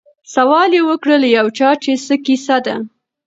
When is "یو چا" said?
1.37-1.69